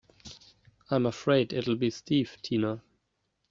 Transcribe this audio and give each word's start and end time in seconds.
I'm 0.89 1.05
afraid 1.05 1.53
it'll 1.53 1.75
be 1.75 1.91
Steve 1.91 2.35
Tina. 2.41 2.81